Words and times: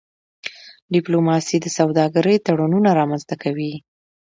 ډيپلوماسي 0.93 1.57
د 1.61 1.67
سوداګری 1.77 2.35
تړونونه 2.45 2.89
رامنځته 2.99 3.35
کوي. 3.43 3.73